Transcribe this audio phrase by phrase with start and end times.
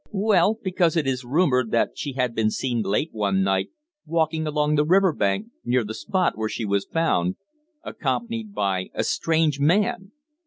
[0.11, 3.69] "Well, because it is rumoured that she had been seen late one night
[4.07, 7.35] walking along the river bank, near the spot where she was found,
[7.83, 10.11] accompanied by a strange man."